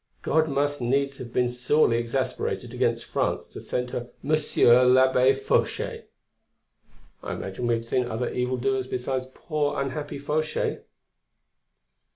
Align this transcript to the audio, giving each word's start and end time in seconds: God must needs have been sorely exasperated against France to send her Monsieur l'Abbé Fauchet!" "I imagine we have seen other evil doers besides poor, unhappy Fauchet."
God 0.23 0.49
must 0.49 0.81
needs 0.81 1.17
have 1.19 1.31
been 1.31 1.47
sorely 1.47 1.99
exasperated 1.99 2.73
against 2.73 3.05
France 3.05 3.45
to 3.49 3.61
send 3.61 3.91
her 3.91 4.09
Monsieur 4.23 4.83
l'Abbé 4.83 5.37
Fauchet!" 5.37 6.09
"I 7.21 7.33
imagine 7.33 7.67
we 7.67 7.75
have 7.75 7.85
seen 7.85 8.07
other 8.07 8.33
evil 8.33 8.57
doers 8.57 8.87
besides 8.87 9.27
poor, 9.35 9.79
unhappy 9.79 10.17
Fauchet." 10.17 10.89